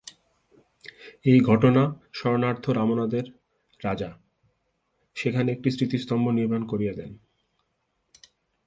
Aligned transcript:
এই 1.25 1.39
ঘটনা 1.39 1.83
স্মরণার্থ 2.13 2.65
রামনাদের 2.69 3.25
রাজা 3.79 4.09
সেখানে 5.15 5.49
একটি 5.51 5.69
স্মৃতিস্তম্ভ 5.71 6.25
নির্মাণ 6.29 6.61
করিয়া 6.65 6.93
দেন। 6.93 7.11